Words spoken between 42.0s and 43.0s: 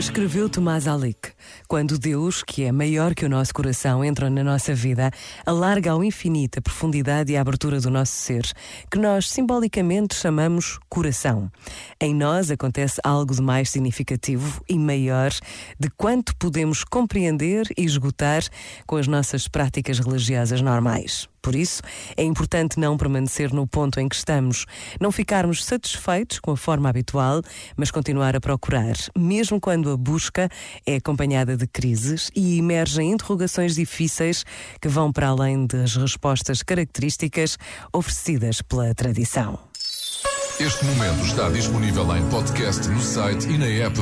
em podcast no